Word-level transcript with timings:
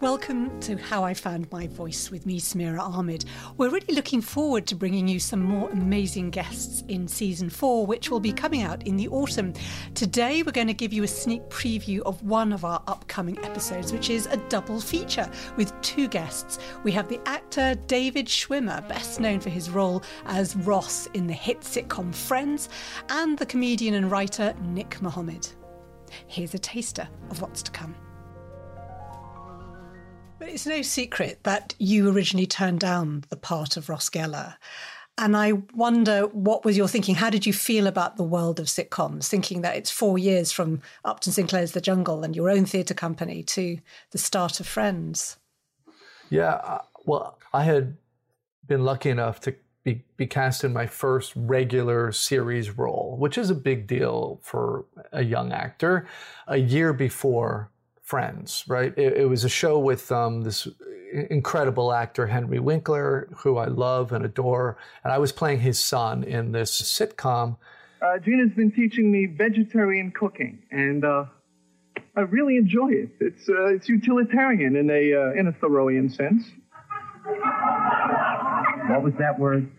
Welcome 0.00 0.58
to 0.60 0.78
How 0.78 1.04
I 1.04 1.12
Found 1.12 1.52
My 1.52 1.66
Voice 1.66 2.10
with 2.10 2.24
me, 2.24 2.40
Samira 2.40 2.80
Ahmed. 2.80 3.26
We're 3.58 3.68
really 3.68 3.94
looking 3.94 4.22
forward 4.22 4.66
to 4.68 4.74
bringing 4.74 5.06
you 5.06 5.20
some 5.20 5.42
more 5.42 5.68
amazing 5.68 6.30
guests 6.30 6.82
in 6.88 7.06
season 7.06 7.50
four, 7.50 7.84
which 7.84 8.10
will 8.10 8.18
be 8.18 8.32
coming 8.32 8.62
out 8.62 8.86
in 8.86 8.96
the 8.96 9.08
autumn. 9.08 9.52
Today, 9.94 10.42
we're 10.42 10.52
going 10.52 10.68
to 10.68 10.72
give 10.72 10.94
you 10.94 11.02
a 11.02 11.06
sneak 11.06 11.42
preview 11.50 12.00
of 12.00 12.22
one 12.22 12.54
of 12.54 12.64
our 12.64 12.82
upcoming 12.86 13.38
episodes, 13.44 13.92
which 13.92 14.08
is 14.08 14.24
a 14.24 14.38
double 14.48 14.80
feature 14.80 15.30
with 15.58 15.78
two 15.82 16.08
guests. 16.08 16.58
We 16.82 16.92
have 16.92 17.10
the 17.10 17.20
actor 17.26 17.74
David 17.86 18.24
Schwimmer, 18.24 18.88
best 18.88 19.20
known 19.20 19.38
for 19.38 19.50
his 19.50 19.68
role 19.68 20.02
as 20.24 20.56
Ross 20.56 21.08
in 21.08 21.26
the 21.26 21.34
hit 21.34 21.60
sitcom 21.60 22.14
Friends, 22.14 22.70
and 23.10 23.36
the 23.36 23.44
comedian 23.44 23.92
and 23.92 24.10
writer 24.10 24.54
Nick 24.62 25.02
Mohammed. 25.02 25.46
Here's 26.26 26.54
a 26.54 26.58
taster 26.58 27.06
of 27.28 27.42
what's 27.42 27.62
to 27.64 27.70
come. 27.70 27.94
But 30.40 30.48
it's 30.48 30.66
no 30.66 30.80
secret 30.80 31.44
that 31.44 31.74
you 31.78 32.10
originally 32.10 32.46
turned 32.46 32.80
down 32.80 33.24
the 33.28 33.36
part 33.36 33.76
of 33.76 33.90
Ross 33.90 34.08
Geller. 34.08 34.54
And 35.18 35.36
I 35.36 35.52
wonder 35.74 36.22
what 36.28 36.64
was 36.64 36.78
your 36.78 36.88
thinking? 36.88 37.16
How 37.16 37.28
did 37.28 37.44
you 37.44 37.52
feel 37.52 37.86
about 37.86 38.16
the 38.16 38.24
world 38.24 38.58
of 38.58 38.64
sitcoms, 38.64 39.28
thinking 39.28 39.60
that 39.60 39.76
it's 39.76 39.90
four 39.90 40.18
years 40.18 40.50
from 40.50 40.80
Upton 41.04 41.34
Sinclair's 41.34 41.72
The 41.72 41.82
Jungle 41.82 42.24
and 42.24 42.34
your 42.34 42.48
own 42.48 42.64
theatre 42.64 42.94
company 42.94 43.42
to 43.42 43.80
the 44.12 44.18
start 44.18 44.60
of 44.60 44.66
Friends? 44.66 45.36
Yeah, 46.30 46.54
uh, 46.54 46.82
well, 47.04 47.38
I 47.52 47.64
had 47.64 47.98
been 48.66 48.82
lucky 48.82 49.10
enough 49.10 49.40
to 49.40 49.54
be, 49.84 50.04
be 50.16 50.26
cast 50.26 50.64
in 50.64 50.72
my 50.72 50.86
first 50.86 51.34
regular 51.36 52.12
series 52.12 52.78
role, 52.78 53.16
which 53.18 53.36
is 53.36 53.50
a 53.50 53.54
big 53.54 53.86
deal 53.86 54.40
for 54.42 54.86
a 55.12 55.22
young 55.22 55.52
actor, 55.52 56.06
a 56.46 56.56
year 56.56 56.94
before 56.94 57.70
Friends, 58.10 58.64
right? 58.66 58.92
It, 58.98 59.18
it 59.18 59.28
was 59.28 59.44
a 59.44 59.48
show 59.48 59.78
with 59.78 60.10
um, 60.10 60.42
this 60.42 60.66
incredible 61.30 61.92
actor, 61.92 62.26
Henry 62.26 62.58
Winkler, 62.58 63.28
who 63.36 63.56
I 63.56 63.66
love 63.66 64.10
and 64.10 64.24
adore. 64.24 64.78
And 65.04 65.12
I 65.12 65.18
was 65.18 65.30
playing 65.30 65.60
his 65.60 65.78
son 65.78 66.24
in 66.24 66.50
this 66.50 66.72
sitcom. 66.82 67.56
Uh, 68.02 68.18
Gina's 68.18 68.50
been 68.50 68.72
teaching 68.72 69.12
me 69.12 69.26
vegetarian 69.26 70.10
cooking, 70.10 70.60
and 70.72 71.04
uh, 71.04 71.26
I 72.16 72.22
really 72.22 72.56
enjoy 72.56 72.88
it. 72.90 73.10
It's, 73.20 73.48
uh, 73.48 73.66
it's 73.66 73.88
utilitarian 73.88 74.74
in 74.74 74.90
a, 74.90 75.14
uh, 75.14 75.38
in 75.38 75.46
a 75.46 75.52
Thoreauian 75.52 76.12
sense. 76.12 76.42
What 78.88 79.04
was 79.04 79.12
that 79.20 79.38
word? 79.38 79.70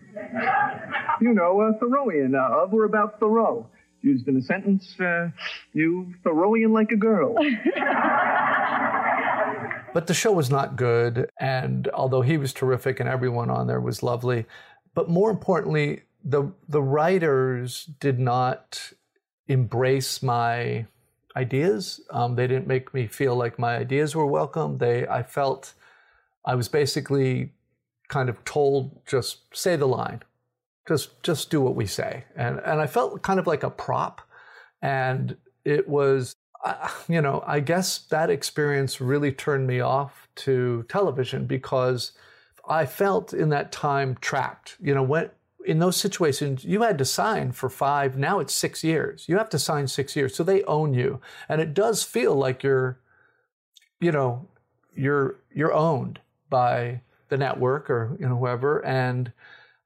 You 1.20 1.34
know, 1.34 1.60
uh, 1.60 1.78
Thoreauian, 1.78 2.34
uh, 2.34 2.62
of 2.62 2.72
or 2.72 2.84
about 2.84 3.20
Thoreau 3.20 3.68
used 4.02 4.28
in 4.28 4.36
a 4.36 4.42
sentence, 4.42 4.98
uh, 5.00 5.28
you 5.72 6.14
Thoreauian 6.24 6.72
like 6.72 6.90
a 6.92 6.96
girl. 6.96 7.34
but 9.94 10.06
the 10.06 10.14
show 10.14 10.32
was 10.32 10.50
not 10.50 10.76
good, 10.76 11.30
and 11.38 11.88
although 11.94 12.22
he 12.22 12.36
was 12.36 12.52
terrific 12.52 13.00
and 13.00 13.08
everyone 13.08 13.50
on 13.50 13.66
there 13.66 13.80
was 13.80 14.02
lovely, 14.02 14.46
but 14.94 15.08
more 15.08 15.30
importantly, 15.30 16.02
the 16.24 16.52
the 16.68 16.82
writers 16.82 17.88
did 18.00 18.18
not 18.18 18.92
embrace 19.48 20.22
my 20.22 20.86
ideas. 21.36 22.00
Um, 22.10 22.36
they 22.36 22.46
didn't 22.46 22.66
make 22.66 22.92
me 22.92 23.06
feel 23.06 23.36
like 23.36 23.58
my 23.58 23.76
ideas 23.76 24.14
were 24.14 24.26
welcome. 24.26 24.78
They, 24.78 25.06
I 25.06 25.22
felt, 25.22 25.72
I 26.44 26.54
was 26.54 26.68
basically 26.68 27.52
kind 28.08 28.28
of 28.28 28.44
told 28.44 29.06
just 29.06 29.56
say 29.56 29.76
the 29.76 29.86
line 29.86 30.22
just 30.86 31.22
just 31.22 31.50
do 31.50 31.60
what 31.60 31.76
we 31.76 31.86
say. 31.86 32.24
And 32.36 32.60
and 32.60 32.80
i 32.80 32.86
felt 32.86 33.22
kind 33.22 33.38
of 33.38 33.46
like 33.46 33.62
a 33.62 33.70
prop. 33.70 34.20
And 34.80 35.36
it 35.64 35.88
was 35.88 36.34
you 37.08 37.20
know 37.20 37.42
i 37.46 37.58
guess 37.58 37.98
that 37.98 38.30
experience 38.30 39.00
really 39.00 39.32
turned 39.32 39.66
me 39.66 39.80
off 39.80 40.28
to 40.36 40.84
television 40.88 41.44
because 41.44 42.12
i 42.68 42.86
felt 42.86 43.32
in 43.32 43.48
that 43.50 43.72
time 43.72 44.16
trapped. 44.20 44.76
You 44.80 44.94
know 44.94 45.02
when 45.02 45.30
in 45.64 45.78
those 45.78 45.96
situations 45.96 46.64
you 46.64 46.82
had 46.82 46.98
to 46.98 47.04
sign 47.04 47.52
for 47.52 47.70
five 47.70 48.16
now 48.18 48.40
it's 48.40 48.54
six 48.54 48.82
years. 48.82 49.26
You 49.28 49.38
have 49.38 49.50
to 49.50 49.58
sign 49.58 49.86
six 49.86 50.16
years 50.16 50.34
so 50.34 50.42
they 50.42 50.64
own 50.64 50.94
you. 50.94 51.20
And 51.48 51.60
it 51.60 51.74
does 51.74 52.02
feel 52.02 52.34
like 52.34 52.62
you're 52.62 52.98
you 54.00 54.12
know 54.12 54.48
you're 54.94 55.36
you're 55.54 55.72
owned 55.72 56.20
by 56.50 57.00
the 57.28 57.38
network 57.38 57.88
or 57.88 58.16
you 58.20 58.28
know 58.28 58.36
whoever. 58.36 58.84
And 58.84 59.32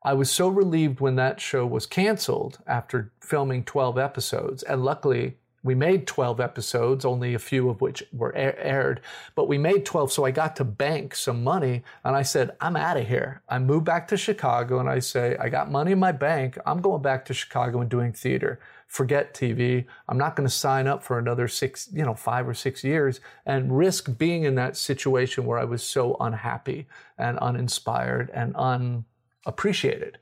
I 0.07 0.15
was 0.15 0.31
so 0.31 0.47
relieved 0.47 1.01
when 1.01 1.17
that 1.17 1.41
show 1.41 1.67
was 1.67 1.85
canceled 1.85 2.61
after 2.65 3.11
filming 3.21 3.65
12 3.65 3.99
episodes. 3.99 4.63
And 4.63 4.85
luckily, 4.85 5.35
we 5.65 5.75
made 5.75 6.07
12 6.07 6.39
episodes, 6.39 7.05
only 7.05 7.35
a 7.35 7.41
few 7.41 7.69
of 7.69 7.81
which 7.81 8.05
were 8.13 8.33
aired, 8.37 9.01
but 9.35 9.49
we 9.49 9.59
made 9.59 9.85
12. 9.85 10.13
So 10.13 10.25
I 10.25 10.31
got 10.31 10.55
to 10.57 10.65
bank 10.65 11.17
some 11.17 11.43
money 11.43 11.83
and 12.05 12.15
I 12.15 12.23
said, 12.23 12.53
I'm 12.61 12.77
out 12.77 12.97
of 12.97 13.09
here. 13.09 13.43
I 13.49 13.59
moved 13.59 13.85
back 13.85 14.07
to 14.07 14.17
Chicago 14.17 14.79
and 14.79 14.89
I 14.89 15.01
say, 15.01 15.37
I 15.41 15.49
got 15.49 15.73
money 15.73 15.91
in 15.91 15.99
my 15.99 16.13
bank. 16.13 16.57
I'm 16.65 16.81
going 16.81 17.03
back 17.03 17.25
to 17.25 17.35
Chicago 17.35 17.81
and 17.81 17.91
doing 17.91 18.13
theater. 18.13 18.61
Forget 18.87 19.35
TV. 19.35 19.87
I'm 20.09 20.19
not 20.19 20.37
going 20.37 20.49
to 20.49 20.55
sign 20.55 20.87
up 20.87 21.03
for 21.03 21.19
another 21.19 21.49
six, 21.49 21.89
you 21.93 22.05
know, 22.05 22.15
five 22.15 22.47
or 22.47 22.55
six 22.55 22.85
years 22.85 23.19
and 23.45 23.77
risk 23.77 24.17
being 24.17 24.45
in 24.45 24.55
that 24.55 24.77
situation 24.77 25.47
where 25.47 25.59
I 25.59 25.65
was 25.65 25.83
so 25.83 26.17
unhappy 26.21 26.87
and 27.19 27.41
uninspired 27.41 28.31
and 28.33 28.55
un 28.55 29.05
appreciated. 29.47 30.19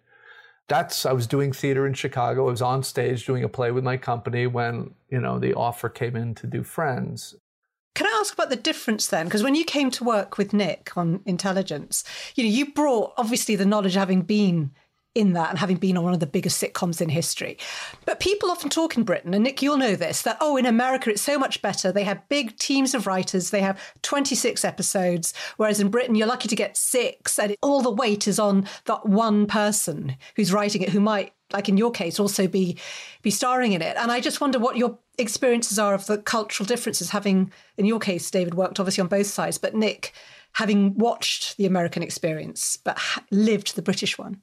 That's 0.68 1.04
I 1.04 1.12
was 1.12 1.26
doing 1.26 1.52
theater 1.52 1.86
in 1.86 1.94
Chicago. 1.94 2.48
I 2.48 2.50
was 2.50 2.62
on 2.62 2.82
stage 2.82 3.26
doing 3.26 3.44
a 3.44 3.48
play 3.48 3.70
with 3.70 3.84
my 3.84 3.96
company 3.96 4.46
when, 4.46 4.94
you 5.10 5.20
know, 5.20 5.38
the 5.38 5.54
offer 5.54 5.88
came 5.88 6.16
in 6.16 6.34
to 6.36 6.46
do 6.46 6.62
Friends. 6.62 7.34
Can 7.94 8.06
I 8.06 8.18
ask 8.20 8.34
about 8.34 8.50
the 8.50 8.56
difference 8.56 9.06
then? 9.06 9.26
Because 9.26 9.42
when 9.42 9.54
you 9.54 9.64
came 9.64 9.90
to 9.92 10.04
work 10.04 10.36
with 10.36 10.52
Nick 10.52 10.96
on 10.96 11.20
intelligence, 11.26 12.02
you 12.34 12.42
know, 12.42 12.50
you 12.50 12.72
brought 12.72 13.12
obviously 13.16 13.54
the 13.54 13.66
knowledge 13.66 13.94
having 13.94 14.22
been 14.22 14.72
in 15.14 15.32
that 15.34 15.50
and 15.50 15.58
having 15.58 15.76
been 15.76 15.96
on 15.96 16.04
one 16.04 16.14
of 16.14 16.20
the 16.20 16.26
biggest 16.26 16.62
sitcoms 16.62 17.00
in 17.00 17.08
history. 17.08 17.56
But 18.04 18.20
people 18.20 18.50
often 18.50 18.70
talk 18.70 18.96
in 18.96 19.04
Britain, 19.04 19.32
and 19.34 19.44
Nick, 19.44 19.62
you'll 19.62 19.76
know 19.76 19.94
this, 19.94 20.22
that, 20.22 20.36
oh, 20.40 20.56
in 20.56 20.66
America, 20.66 21.10
it's 21.10 21.22
so 21.22 21.38
much 21.38 21.62
better. 21.62 21.92
They 21.92 22.04
have 22.04 22.28
big 22.28 22.56
teams 22.58 22.94
of 22.94 23.06
writers, 23.06 23.50
they 23.50 23.60
have 23.60 23.80
26 24.02 24.64
episodes, 24.64 25.32
whereas 25.56 25.80
in 25.80 25.90
Britain, 25.90 26.14
you're 26.14 26.26
lucky 26.26 26.48
to 26.48 26.56
get 26.56 26.76
six, 26.76 27.38
and 27.38 27.56
all 27.62 27.82
the 27.82 27.90
weight 27.90 28.26
is 28.26 28.38
on 28.38 28.66
that 28.86 29.06
one 29.06 29.46
person 29.46 30.16
who's 30.36 30.52
writing 30.52 30.82
it, 30.82 30.90
who 30.90 31.00
might, 31.00 31.32
like 31.52 31.68
in 31.68 31.76
your 31.76 31.90
case, 31.90 32.18
also 32.18 32.48
be, 32.48 32.76
be 33.22 33.30
starring 33.30 33.72
in 33.72 33.82
it. 33.82 33.96
And 33.96 34.10
I 34.10 34.20
just 34.20 34.40
wonder 34.40 34.58
what 34.58 34.76
your 34.76 34.98
experiences 35.18 35.78
are 35.78 35.94
of 35.94 36.06
the 36.06 36.18
cultural 36.18 36.66
differences, 36.66 37.10
having, 37.10 37.52
in 37.76 37.84
your 37.84 38.00
case, 38.00 38.30
David 38.30 38.54
worked 38.54 38.80
obviously 38.80 39.02
on 39.02 39.08
both 39.08 39.26
sides, 39.26 39.58
but 39.58 39.74
Nick, 39.74 40.12
having 40.54 40.94
watched 40.94 41.56
the 41.56 41.66
American 41.66 42.02
experience, 42.02 42.78
but 42.82 42.98
lived 43.30 43.76
the 43.76 43.82
British 43.82 44.18
one. 44.18 44.42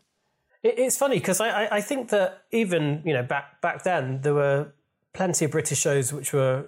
It's 0.64 0.98
funny 0.98 1.18
because 1.18 1.42
I, 1.42 1.68
I 1.72 1.82
think 1.82 2.10
that 2.10 2.44
even 2.52 3.02
you 3.04 3.14
know 3.14 3.24
back 3.24 3.62
back 3.62 3.84
then 3.84 4.22
there 4.22 4.36
were 4.36 4.74
plenty 5.14 5.46
of 5.46 5.52
British 5.52 5.80
shows 5.80 6.14
which 6.14 6.34
were 6.34 6.68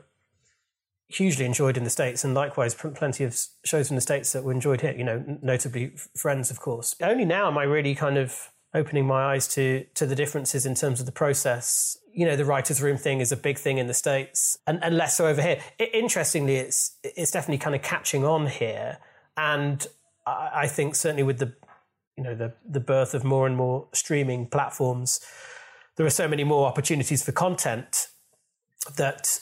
hugely 1.08 1.46
enjoyed 1.46 1.78
in 1.78 1.84
the 1.84 1.90
States, 1.90 2.24
and 2.24 2.34
likewise, 2.34 2.74
plenty 2.74 3.24
of 3.24 3.40
shows 3.64 3.90
in 3.90 3.96
the 3.96 4.02
States 4.02 4.32
that 4.34 4.44
were 4.44 4.52
enjoyed 4.52 4.82
here, 4.82 4.94
you 4.94 5.04
know, 5.04 5.24
notably 5.42 5.94
Friends, 6.16 6.50
of 6.52 6.60
course. 6.60 6.96
Only 7.02 7.26
now 7.26 7.48
am 7.48 7.58
I 7.58 7.64
really 7.64 7.96
kind 7.96 8.18
of 8.18 8.52
opening 8.74 9.06
my 9.06 9.34
eyes 9.34 9.48
to 9.48 9.86
to 9.94 10.06
the 10.06 10.16
differences 10.16 10.66
in 10.66 10.76
terms 10.76 11.00
of 11.00 11.06
the 11.06 11.12
process. 11.12 11.98
You 12.12 12.26
know, 12.26 12.36
the 12.36 12.46
writers' 12.46 12.82
room 12.82 12.98
thing 12.98 13.20
is 13.20 13.32
a 13.32 13.38
big 13.38 13.58
thing 13.58 13.78
in 13.78 13.88
the 13.88 13.94
states, 13.94 14.58
and, 14.68 14.84
and 14.84 14.98
less 14.98 15.18
so 15.18 15.28
over 15.28 15.42
here. 15.42 15.60
It, 15.78 15.94
interestingly, 15.94 16.56
it's 16.56 16.98
it's 17.04 17.32
definitely 17.32 17.60
kind 17.60 17.76
of 17.76 17.82
catching 17.82 18.26
on 18.26 18.48
here, 18.48 18.98
and 19.38 19.86
I, 20.26 20.50
I 20.54 20.68
think 20.68 20.96
certainly 20.96 21.24
with 21.24 21.40
the 21.40 21.54
you 22.18 22.24
know 22.24 22.36
the 22.36 22.54
the 22.68 22.80
birth 22.80 23.14
of 23.14 23.24
more 23.24 23.48
and 23.48 23.56
more 23.56 23.88
streaming 23.94 24.48
platforms, 24.48 25.20
there 25.98 26.06
are 26.06 26.12
so 26.12 26.28
many 26.28 26.44
more 26.44 26.68
opportunities 26.68 27.24
for 27.24 27.32
content 27.32 28.08
that 28.98 29.40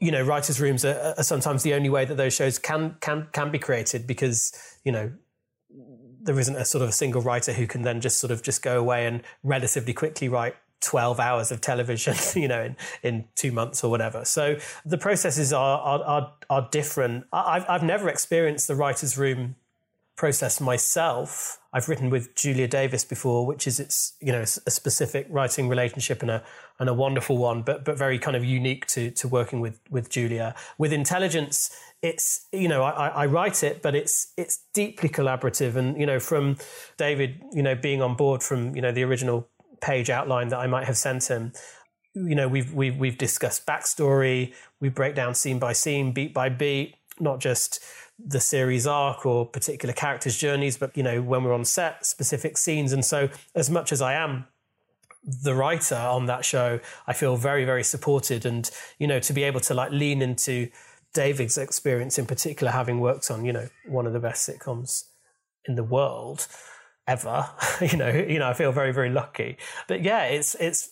you 0.00 0.10
know 0.10 0.22
writers' 0.22 0.60
rooms 0.60 0.84
are, 0.84 1.14
are 1.16 1.22
sometimes 1.22 1.62
the 1.62 1.74
only 1.74 1.88
way 1.88 2.04
that 2.04 2.16
those 2.16 2.34
shows 2.34 2.58
can 2.58 2.96
can 3.00 3.28
can 3.32 3.50
be 3.50 3.58
created 3.58 4.06
because 4.06 4.52
you 4.84 4.92
know 4.92 5.12
there 6.22 6.38
isn't 6.38 6.56
a 6.56 6.64
sort 6.64 6.82
of 6.82 6.88
a 6.88 6.92
single 6.92 7.20
writer 7.20 7.52
who 7.52 7.66
can 7.66 7.82
then 7.82 8.00
just 8.00 8.18
sort 8.18 8.30
of 8.30 8.42
just 8.42 8.62
go 8.62 8.78
away 8.78 9.06
and 9.06 9.22
relatively 9.42 9.92
quickly 9.92 10.28
write 10.28 10.54
12 10.80 11.18
hours 11.20 11.50
of 11.50 11.60
television, 11.60 12.14
you 12.40 12.48
know, 12.48 12.62
in, 12.62 12.76
in 13.02 13.24
two 13.34 13.52
months 13.52 13.82
or 13.82 13.90
whatever. 13.90 14.24
So 14.24 14.56
the 14.84 14.98
processes 14.98 15.52
are, 15.52 15.80
are, 15.80 16.02
are, 16.04 16.32
are 16.50 16.68
different. 16.70 17.24
I've, 17.32 17.64
I've 17.68 17.82
never 17.82 18.08
experienced 18.08 18.68
the 18.68 18.74
writer's 18.74 19.18
room 19.18 19.56
process 20.16 20.60
myself. 20.60 21.58
I've 21.72 21.88
written 21.88 22.08
with 22.08 22.36
Julia 22.36 22.68
Davis 22.68 23.04
before, 23.04 23.46
which 23.46 23.66
is 23.66 23.80
it's 23.80 24.14
you 24.20 24.32
know 24.32 24.42
a 24.42 24.70
specific 24.70 25.26
writing 25.28 25.68
relationship 25.68 26.22
and 26.22 26.30
a 26.30 26.44
and 26.78 26.88
a 26.88 26.94
wonderful 26.94 27.36
one, 27.36 27.62
but 27.62 27.84
but 27.84 27.98
very 27.98 28.18
kind 28.18 28.36
of 28.36 28.44
unique 28.44 28.86
to 28.88 29.10
to 29.12 29.28
working 29.28 29.60
with 29.60 29.80
with 29.90 30.08
Julia. 30.10 30.54
With 30.78 30.92
intelligence, 30.92 31.70
it's 32.02 32.46
you 32.52 32.68
know 32.68 32.82
I, 32.82 33.08
I 33.08 33.26
write 33.26 33.64
it, 33.64 33.82
but 33.82 33.94
it's 33.94 34.32
it's 34.36 34.64
deeply 34.72 35.08
collaborative, 35.08 35.74
and 35.74 35.98
you 35.98 36.06
know 36.06 36.20
from 36.20 36.58
David, 36.96 37.42
you 37.52 37.62
know 37.62 37.74
being 37.74 38.02
on 38.02 38.14
board 38.14 38.42
from 38.42 38.76
you 38.76 38.82
know 38.82 38.92
the 38.92 39.02
original 39.02 39.48
page 39.80 40.10
outline 40.10 40.48
that 40.48 40.58
I 40.58 40.66
might 40.66 40.84
have 40.84 40.96
sent 40.96 41.26
him. 41.28 41.52
You 42.14 42.36
know 42.36 42.46
we've 42.46 42.72
we've 42.72 42.96
we've 42.96 43.18
discussed 43.18 43.66
backstory, 43.66 44.54
we 44.80 44.90
break 44.90 45.16
down 45.16 45.34
scene 45.34 45.58
by 45.58 45.72
scene, 45.72 46.12
beat 46.12 46.32
by 46.32 46.50
beat, 46.50 46.94
not 47.18 47.40
just 47.40 47.82
the 48.18 48.40
series 48.40 48.86
arc 48.86 49.26
or 49.26 49.46
particular 49.46 49.92
characters' 49.92 50.38
journeys, 50.38 50.76
but 50.76 50.96
you 50.96 51.02
know, 51.02 51.20
when 51.20 51.44
we're 51.44 51.54
on 51.54 51.64
set, 51.64 52.06
specific 52.06 52.56
scenes. 52.56 52.92
And 52.92 53.04
so, 53.04 53.28
as 53.54 53.70
much 53.70 53.92
as 53.92 54.00
I 54.00 54.14
am 54.14 54.46
the 55.24 55.54
writer 55.54 55.96
on 55.96 56.26
that 56.26 56.44
show, 56.44 56.80
I 57.06 57.12
feel 57.12 57.36
very, 57.36 57.64
very 57.64 57.82
supported. 57.82 58.46
And 58.46 58.70
you 58.98 59.06
know, 59.06 59.18
to 59.20 59.32
be 59.32 59.42
able 59.42 59.60
to 59.60 59.74
like 59.74 59.90
lean 59.90 60.22
into 60.22 60.70
David's 61.12 61.58
experience 61.58 62.18
in 62.18 62.26
particular, 62.26 62.72
having 62.72 63.00
worked 63.00 63.30
on 63.30 63.44
you 63.44 63.52
know 63.52 63.68
one 63.86 64.06
of 64.06 64.12
the 64.12 64.20
best 64.20 64.48
sitcoms 64.48 65.04
in 65.66 65.74
the 65.74 65.84
world 65.84 66.46
ever, 67.06 67.50
you 67.80 67.96
know, 67.96 68.10
you 68.10 68.38
know, 68.38 68.48
I 68.48 68.54
feel 68.54 68.72
very, 68.72 68.92
very 68.92 69.10
lucky. 69.10 69.56
But 69.88 70.02
yeah, 70.02 70.24
it's 70.24 70.54
it's 70.56 70.90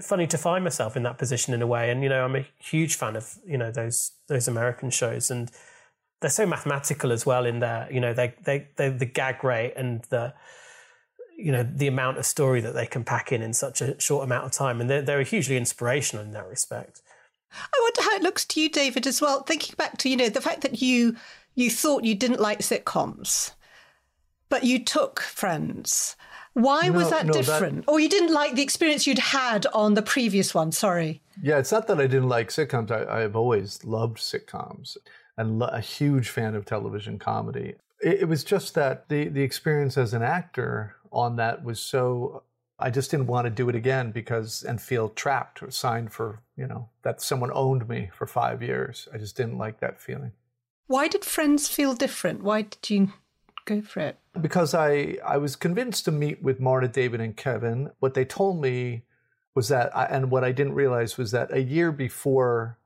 funny 0.00 0.26
to 0.26 0.38
find 0.38 0.62
myself 0.62 0.96
in 0.96 1.02
that 1.04 1.18
position 1.18 1.54
in 1.54 1.62
a 1.62 1.66
way. 1.66 1.90
And 1.90 2.02
you 2.02 2.08
know, 2.08 2.24
I'm 2.24 2.36
a 2.36 2.46
huge 2.58 2.96
fan 2.96 3.16
of 3.16 3.38
you 3.46 3.58
know 3.58 3.70
those 3.70 4.12
those 4.28 4.46
American 4.48 4.90
shows 4.90 5.30
and 5.30 5.50
they're 6.20 6.30
so 6.30 6.46
mathematical 6.46 7.12
as 7.12 7.26
well 7.26 7.46
in 7.46 7.60
their 7.60 7.88
You 7.90 8.00
know, 8.00 8.12
they 8.12 8.34
they 8.44 8.68
they 8.76 8.90
the 8.90 9.06
gag 9.06 9.42
rate 9.42 9.74
and 9.76 10.02
the 10.10 10.34
you 11.36 11.50
know 11.50 11.62
the 11.62 11.86
amount 11.86 12.18
of 12.18 12.26
story 12.26 12.60
that 12.60 12.74
they 12.74 12.86
can 12.86 13.04
pack 13.04 13.32
in 13.32 13.42
in 13.42 13.54
such 13.54 13.80
a 13.80 13.98
short 14.00 14.24
amount 14.24 14.44
of 14.44 14.52
time, 14.52 14.80
and 14.80 14.88
they're 14.88 15.02
they're 15.02 15.22
hugely 15.22 15.56
inspirational 15.56 16.24
in 16.24 16.32
that 16.32 16.46
respect. 16.46 17.02
I 17.52 17.80
wonder 17.82 18.02
how 18.02 18.16
it 18.16 18.22
looks 18.22 18.44
to 18.44 18.60
you, 18.60 18.68
David, 18.68 19.06
as 19.06 19.20
well. 19.20 19.42
Thinking 19.42 19.74
back 19.76 19.96
to 19.98 20.08
you 20.08 20.16
know 20.16 20.28
the 20.28 20.40
fact 20.40 20.60
that 20.60 20.82
you 20.82 21.16
you 21.54 21.70
thought 21.70 22.04
you 22.04 22.14
didn't 22.14 22.40
like 22.40 22.60
sitcoms, 22.60 23.52
but 24.48 24.64
you 24.64 24.84
took 24.84 25.20
Friends. 25.20 26.16
Why 26.52 26.88
no, 26.88 26.98
was 26.98 27.10
that 27.10 27.26
no, 27.26 27.32
different? 27.32 27.86
That... 27.86 27.92
Or 27.92 28.00
you 28.00 28.08
didn't 28.08 28.32
like 28.32 28.56
the 28.56 28.62
experience 28.62 29.06
you'd 29.06 29.18
had 29.18 29.66
on 29.72 29.94
the 29.94 30.02
previous 30.02 30.52
one? 30.52 30.72
Sorry. 30.72 31.22
Yeah, 31.40 31.58
it's 31.58 31.70
not 31.70 31.86
that 31.86 32.00
I 32.00 32.08
didn't 32.08 32.28
like 32.28 32.48
sitcoms. 32.48 32.90
I, 32.90 33.22
I've 33.22 33.36
always 33.36 33.84
loved 33.84 34.18
sitcoms 34.18 34.96
and 35.40 35.62
a 35.62 35.80
huge 35.80 36.28
fan 36.28 36.54
of 36.54 36.64
television 36.64 37.18
comedy. 37.18 37.74
It, 38.02 38.20
it 38.22 38.28
was 38.28 38.44
just 38.44 38.74
that 38.74 39.08
the 39.08 39.28
the 39.28 39.42
experience 39.42 39.96
as 39.96 40.12
an 40.12 40.22
actor 40.22 40.96
on 41.10 41.36
that 41.36 41.64
was 41.64 41.80
so 41.80 42.42
I 42.78 42.90
just 42.90 43.10
didn't 43.10 43.26
want 43.26 43.46
to 43.46 43.50
do 43.50 43.68
it 43.68 43.74
again 43.74 44.10
because 44.10 44.62
and 44.62 44.80
feel 44.80 45.10
trapped 45.10 45.62
or 45.62 45.70
signed 45.70 46.12
for, 46.12 46.40
you 46.56 46.66
know, 46.66 46.88
that 47.02 47.20
someone 47.20 47.50
owned 47.52 47.86
me 47.88 48.10
for 48.14 48.26
5 48.26 48.62
years. 48.62 49.06
I 49.12 49.18
just 49.18 49.36
didn't 49.36 49.58
like 49.58 49.80
that 49.80 50.00
feeling. 50.00 50.32
Why 50.86 51.06
did 51.08 51.24
Friends 51.24 51.68
feel 51.68 51.94
different? 51.94 52.42
Why 52.42 52.62
did 52.62 52.88
you 52.88 53.12
go 53.64 53.82
for 53.82 54.00
it? 54.00 54.18
Because 54.40 54.74
I 54.74 55.18
I 55.24 55.36
was 55.38 55.56
convinced 55.56 56.04
to 56.04 56.12
meet 56.12 56.42
with 56.42 56.60
Marta, 56.60 56.88
David 56.88 57.20
and 57.20 57.36
Kevin. 57.36 57.90
What 57.98 58.14
they 58.14 58.24
told 58.24 58.60
me 58.60 59.04
was 59.54 59.68
that 59.68 59.94
I, 59.96 60.04
and 60.04 60.30
what 60.30 60.44
I 60.44 60.52
didn't 60.52 60.74
realize 60.74 61.18
was 61.18 61.30
that 61.32 61.52
a 61.52 61.62
year 61.62 61.92
before 61.92 62.78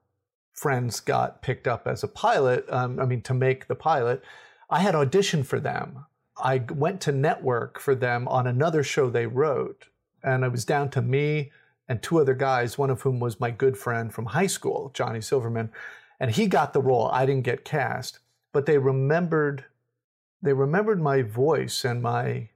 friends 0.55 1.01
got 1.01 1.43
picked 1.43 1.67
up 1.67 1.87
as 1.87 2.03
a 2.03 2.09
pilot, 2.09 2.65
um, 2.71 2.99
I 2.99 3.05
mean, 3.05 3.21
to 3.23 3.35
make 3.35 3.67
the 3.67 3.75
pilot, 3.75 4.23
I 4.71 4.81
had 4.81 4.95
auditioned 4.95 5.47
for 5.47 5.61
them. 5.61 6.07
I 6.43 6.59
went 6.73 7.01
to 7.03 7.13
network 7.13 7.79
for 7.79 7.95
them 7.95 8.27
on 8.29 8.47
another 8.47 8.83
show 8.83 9.11
they 9.11 9.27
wrote. 9.27 9.89
And 10.23 10.45
it 10.45 10.51
was 10.51 10.65
down 10.65 10.91
to 10.91 11.03
me 11.03 11.51
and 11.89 12.03
two 12.03 12.19
other 12.19 12.35
guys, 12.35 12.79
one 12.79 12.91
of 12.91 13.03
whom 13.03 13.21
was 13.21 13.41
my 13.41 13.51
good 13.51 13.77
friend 13.77 14.13
from 14.13 14.27
high 14.27 14.47
school, 14.47 14.91
Johnny 14.95 15.21
Silverman. 15.21 15.71
And 16.19 16.31
he 16.31 16.47
got 16.47 16.73
the 16.73 16.81
role. 16.81 17.11
I 17.13 17.27
didn't 17.27 17.45
get 17.45 17.65
cast. 17.65 18.21
But 18.53 18.67
they 18.67 18.79
remembered 18.79 19.65
they 20.41 20.53
remembered 20.53 21.01
my 21.01 21.23
voice 21.23 21.85
and 21.85 22.03
my 22.03 22.51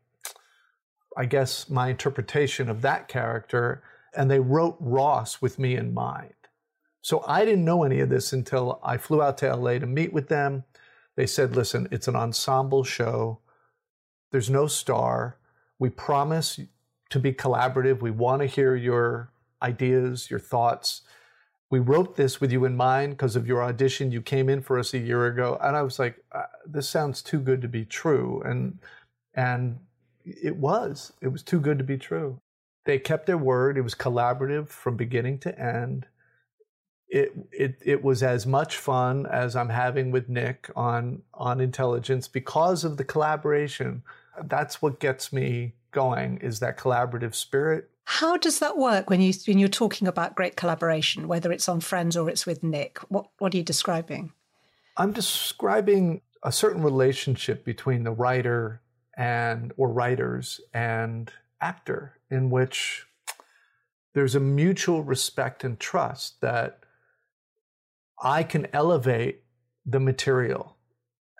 I 1.16 1.24
guess 1.24 1.68
my 1.68 1.88
interpretation 1.88 2.68
of 2.68 2.82
that 2.82 3.08
character. 3.08 3.82
And 4.16 4.30
they 4.30 4.40
wrote 4.40 4.76
Ross 4.78 5.42
with 5.42 5.58
me 5.58 5.76
in 5.76 5.92
mind. 5.92 6.37
So 7.08 7.24
I 7.26 7.46
didn't 7.46 7.64
know 7.64 7.84
any 7.84 8.00
of 8.00 8.10
this 8.10 8.34
until 8.34 8.78
I 8.82 8.98
flew 8.98 9.22
out 9.22 9.38
to 9.38 9.56
LA 9.56 9.78
to 9.78 9.86
meet 9.86 10.12
with 10.12 10.28
them. 10.28 10.64
They 11.16 11.24
said, 11.24 11.56
listen, 11.56 11.88
it's 11.90 12.06
an 12.06 12.14
ensemble 12.14 12.84
show. 12.84 13.38
There's 14.30 14.50
no 14.50 14.66
star. 14.66 15.38
We 15.78 15.88
promise 15.88 16.60
to 17.08 17.18
be 17.18 17.32
collaborative. 17.32 18.02
We 18.02 18.10
want 18.10 18.42
to 18.42 18.46
hear 18.46 18.76
your 18.76 19.32
ideas, 19.62 20.30
your 20.30 20.38
thoughts. 20.38 21.00
We 21.70 21.78
wrote 21.78 22.16
this 22.16 22.42
with 22.42 22.52
you 22.52 22.66
in 22.66 22.76
mind 22.76 23.14
because 23.14 23.36
of 23.36 23.46
your 23.46 23.62
audition. 23.62 24.12
You 24.12 24.20
came 24.20 24.50
in 24.50 24.60
for 24.60 24.78
us 24.78 24.92
a 24.92 24.98
year 24.98 25.28
ago. 25.28 25.58
And 25.62 25.74
I 25.74 25.80
was 25.80 25.98
like, 25.98 26.22
uh, 26.32 26.42
this 26.66 26.90
sounds 26.90 27.22
too 27.22 27.40
good 27.40 27.62
to 27.62 27.68
be 27.68 27.86
true. 27.86 28.42
And, 28.44 28.80
and 29.32 29.78
it 30.26 30.56
was. 30.56 31.14
It 31.22 31.28
was 31.28 31.42
too 31.42 31.58
good 31.58 31.78
to 31.78 31.84
be 31.84 31.96
true. 31.96 32.38
They 32.84 32.98
kept 32.98 33.24
their 33.24 33.38
word. 33.38 33.78
It 33.78 33.80
was 33.80 33.94
collaborative 33.94 34.68
from 34.68 34.98
beginning 34.98 35.38
to 35.38 35.58
end 35.58 36.06
it, 37.08 37.32
it 37.52 37.78
it 37.84 38.04
was 38.04 38.22
as 38.22 38.46
much 38.46 38.76
fun 38.76 39.26
as 39.26 39.56
I'm 39.56 39.70
having 39.70 40.10
with 40.10 40.28
Nick 40.28 40.70
on 40.76 41.22
on 41.34 41.60
intelligence 41.60 42.28
because 42.28 42.84
of 42.84 42.96
the 42.96 43.04
collaboration. 43.04 44.02
That's 44.44 44.82
what 44.82 45.00
gets 45.00 45.32
me 45.32 45.74
going 45.90 46.38
is 46.38 46.60
that 46.60 46.76
collaborative 46.76 47.34
spirit. 47.34 47.90
How 48.04 48.36
does 48.36 48.58
that 48.60 48.76
work 48.76 49.10
when 49.10 49.20
you 49.20 49.32
when 49.46 49.58
you're 49.58 49.68
talking 49.68 50.06
about 50.06 50.34
great 50.34 50.56
collaboration, 50.56 51.28
whether 51.28 51.50
it's 51.50 51.68
on 51.68 51.80
Friends 51.80 52.16
or 52.16 52.28
it's 52.28 52.46
with 52.46 52.62
Nick? 52.62 52.98
What 53.08 53.28
what 53.38 53.54
are 53.54 53.56
you 53.56 53.62
describing? 53.62 54.32
I'm 54.96 55.12
describing 55.12 56.20
a 56.42 56.52
certain 56.52 56.82
relationship 56.82 57.64
between 57.64 58.04
the 58.04 58.12
writer 58.12 58.80
and 59.16 59.72
or 59.76 59.88
writers 59.88 60.60
and 60.72 61.32
actor 61.60 62.18
in 62.30 62.50
which 62.50 63.06
there's 64.14 64.34
a 64.34 64.40
mutual 64.40 65.02
respect 65.02 65.64
and 65.64 65.78
trust 65.78 66.40
that 66.40 66.80
I 68.22 68.42
can 68.42 68.66
elevate 68.72 69.42
the 69.86 70.00
material 70.00 70.76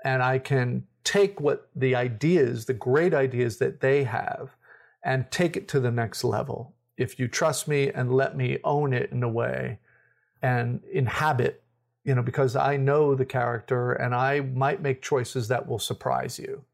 and 0.04 0.22
I 0.22 0.38
can 0.38 0.86
take 1.04 1.40
what 1.40 1.68
the 1.74 1.94
ideas, 1.94 2.66
the 2.66 2.74
great 2.74 3.14
ideas 3.14 3.58
that 3.58 3.80
they 3.80 4.04
have, 4.04 4.56
and 5.04 5.30
take 5.30 5.56
it 5.56 5.68
to 5.68 5.80
the 5.80 5.90
next 5.90 6.24
level. 6.24 6.74
If 6.96 7.18
you 7.18 7.28
trust 7.28 7.68
me 7.68 7.90
and 7.90 8.12
let 8.12 8.36
me 8.36 8.58
own 8.64 8.92
it 8.92 9.10
in 9.10 9.22
a 9.22 9.28
way 9.28 9.78
and 10.42 10.82
inhabit, 10.92 11.62
you 12.04 12.14
know, 12.14 12.22
because 12.22 12.56
I 12.56 12.76
know 12.76 13.14
the 13.14 13.24
character 13.24 13.92
and 13.92 14.14
I 14.14 14.40
might 14.40 14.82
make 14.82 15.02
choices 15.02 15.48
that 15.48 15.66
will 15.66 15.78
surprise 15.78 16.38
you. 16.38 16.64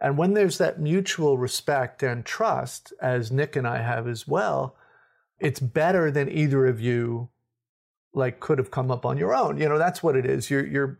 And 0.00 0.18
when 0.18 0.34
there's 0.34 0.58
that 0.58 0.80
mutual 0.80 1.38
respect 1.38 2.02
and 2.02 2.24
trust, 2.24 2.92
as 3.00 3.30
Nick 3.30 3.54
and 3.54 3.66
I 3.66 3.78
have 3.78 4.08
as 4.08 4.26
well, 4.26 4.76
it's 5.38 5.60
better 5.60 6.10
than 6.10 6.30
either 6.30 6.66
of 6.66 6.80
you 6.80 7.28
like 8.14 8.40
could 8.40 8.58
have 8.58 8.70
come 8.70 8.90
up 8.90 9.06
on 9.06 9.18
your 9.18 9.34
own. 9.34 9.58
You 9.58 9.68
know, 9.68 9.78
that's 9.78 10.02
what 10.02 10.16
it 10.16 10.26
is. 10.26 10.50
You're 10.50 10.66
you're 10.66 10.98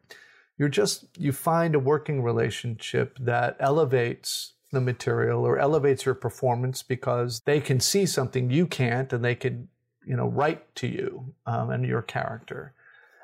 you're 0.59 0.69
just 0.69 1.07
you 1.19 1.33
find 1.33 1.75
a 1.75 1.79
working 1.79 2.23
relationship 2.23 3.19
that 3.21 3.57
elevates 3.61 4.55
the 4.71 4.81
material 4.81 5.45
or 5.45 5.59
elevates 5.59 6.07
your 6.07 6.15
performance 6.15 6.83
because 6.83 7.41
they 7.45 7.61
can 7.61 7.79
see 7.79 8.07
something 8.07 8.51
you 8.51 8.67
can't 8.67 9.13
and 9.13 9.25
they 9.25 9.35
can 9.35 9.69
you 10.05 10.17
know 10.17 10.27
write 10.27 10.75
to 10.77 10.87
you 10.87 11.35
um, 11.47 11.71
and 11.71 11.85
your 11.85 12.03
character 12.03 12.73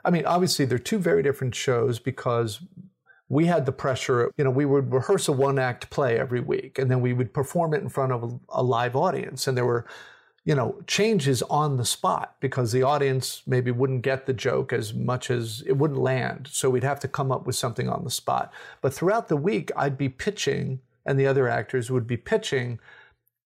I 0.04 0.10
mean, 0.10 0.24
obviously, 0.24 0.64
they're 0.64 0.78
two 0.78 0.98
very 0.98 1.22
different 1.22 1.54
shows 1.54 1.98
because 1.98 2.60
we 3.28 3.44
had 3.44 3.66
the 3.66 3.72
pressure, 3.72 4.32
you 4.38 4.44
know, 4.44 4.50
we 4.50 4.64
would 4.64 4.90
rehearse 4.92 5.28
a 5.28 5.32
one 5.32 5.58
act 5.58 5.90
play 5.90 6.18
every 6.18 6.40
week 6.40 6.78
and 6.78 6.90
then 6.90 7.00
we 7.00 7.12
would 7.12 7.34
perform 7.34 7.74
it 7.74 7.82
in 7.82 7.90
front 7.90 8.12
of 8.12 8.40
a, 8.48 8.62
live 8.62 8.96
audience. 8.96 9.46
And 9.46 9.56
there 9.56 9.66
were, 9.66 9.84
you 10.48 10.54
know, 10.54 10.74
changes 10.86 11.42
on 11.42 11.76
the 11.76 11.84
spot 11.84 12.36
because 12.40 12.72
the 12.72 12.82
audience 12.82 13.42
maybe 13.46 13.70
wouldn't 13.70 14.00
get 14.00 14.24
the 14.24 14.32
joke 14.32 14.72
as 14.72 14.94
much 14.94 15.30
as 15.30 15.62
it 15.66 15.74
wouldn't 15.74 16.00
land. 16.00 16.48
So 16.50 16.70
we'd 16.70 16.84
have 16.84 17.00
to 17.00 17.06
come 17.06 17.30
up 17.30 17.46
with 17.46 17.54
something 17.54 17.86
on 17.86 18.02
the 18.02 18.10
spot. 18.10 18.50
But 18.80 18.94
throughout 18.94 19.28
the 19.28 19.36
week, 19.36 19.70
I'd 19.76 19.98
be 19.98 20.08
pitching 20.08 20.80
and 21.04 21.20
the 21.20 21.26
other 21.26 21.50
actors 21.50 21.90
would 21.90 22.06
be 22.06 22.16
pitching 22.16 22.78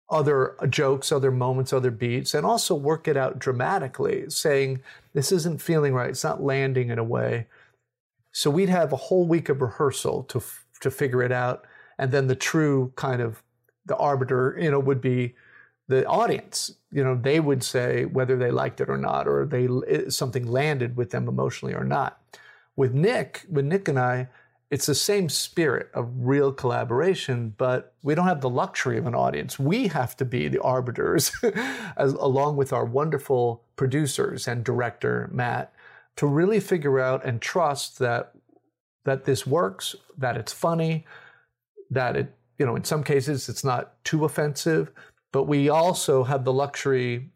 other 0.10 0.56
jokes, 0.70 1.12
other 1.12 1.32
moments, 1.32 1.74
other 1.74 1.92
beats, 1.92 2.34
and 2.34 2.46
also 2.46 2.74
work 2.74 3.10
it 3.10 3.18
out 3.18 3.40
dramatically, 3.40 4.30
saying, 4.30 4.82
this 5.14 5.34
isn't 5.34 5.62
feeling 5.62 5.94
right, 5.94 6.12
it's 6.12 6.24
not 6.24 6.44
landing 6.44 6.92
in 6.92 6.98
a 6.98 7.04
way. 7.04 7.48
So 8.32 8.50
we'd 8.50 8.70
have 8.70 8.94
a 8.94 9.08
whole 9.08 9.28
week 9.28 9.50
of 9.50 9.62
rehearsal 9.62 10.24
to, 10.24 10.42
to 10.80 10.90
figure 10.90 11.24
it 11.24 11.34
out. 11.34 11.66
And 12.00 12.14
then 12.14 12.28
the 12.28 12.38
true 12.38 12.94
kind 12.96 13.22
of 13.22 13.44
the 13.86 13.98
arbiter, 13.98 14.58
you 14.58 14.72
know, 14.72 14.80
would 14.80 15.02
be 15.02 15.36
the 15.88 16.06
audience. 16.08 16.76
You 16.92 17.04
know, 17.04 17.16
they 17.16 17.40
would 17.40 17.64
say 17.64 18.06
whether 18.06 18.38
they 18.38 18.52
liked 18.52 18.82
it 18.82 18.90
or 18.90 18.98
not, 18.98 19.28
or 19.28 19.46
they 19.46 19.68
something 20.10 20.46
landed 20.46 20.96
with 20.98 21.12
them 21.12 21.28
emotionally 21.28 21.74
or 21.74 21.84
not. 21.84 22.20
With 22.76 22.94
Nick, 22.94 23.46
with 23.50 23.66
Nick 23.66 23.88
and 23.88 24.00
I, 24.00 24.28
it's 24.72 24.88
the 24.88 24.96
same 24.96 25.30
spirit 25.30 25.90
of 25.94 26.10
real 26.18 26.52
collaboration, 26.52 27.54
but 27.58 27.94
we 28.02 28.16
don't 28.16 28.28
have 28.28 28.42
the 28.42 28.50
luxury 28.50 28.98
of 28.98 29.06
an 29.06 29.14
audience. 29.16 29.60
We 29.60 29.88
have 29.90 30.18
to 30.18 30.26
be 30.26 30.48
the 30.48 30.62
arbiters, 30.62 31.32
as, 31.98 32.14
along 32.14 32.58
with 32.58 32.74
our 32.74 32.84
wonderful 32.84 33.64
producers 33.76 34.48
and 34.48 34.64
director, 34.64 35.30
Matt, 35.32 35.72
to 36.16 36.26
really 36.26 36.60
figure 36.60 37.00
out 37.00 37.24
and 37.26 37.42
trust 37.42 38.00
that 38.00 38.34
that 39.04 39.26
this 39.26 39.46
works, 39.46 39.96
that 40.18 40.36
it's 40.36 40.52
funny, 40.52 41.06
that 41.92 42.16
it, 42.16 42.34
you 42.58 42.66
know, 42.66 42.76
in 42.76 42.84
some 42.84 43.04
cases 43.04 43.48
it's 43.48 43.64
not 43.64 44.04
too 44.04 44.26
offensive, 44.26 44.92
but 45.36 45.48
we 45.48 45.68
also 45.68 46.24
have 46.24 46.46
the 46.46 46.54
luxury 46.54 47.30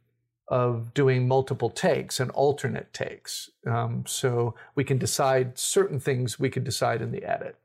of 0.47 0.93
doing 0.93 1.27
multiple 1.27 1.69
takes 1.69 2.21
and 2.21 2.31
alternate 2.31 2.93
takes. 2.93 3.49
Um, 3.67 4.05
so 4.07 4.55
we 4.73 4.85
can 4.85 4.97
decide 4.97 5.59
certain 5.59 5.99
things 5.99 6.39
we 6.39 6.49
could 6.49 6.63
decide 6.63 7.01
in 7.01 7.11
the 7.11 7.25
edit. 7.25 7.57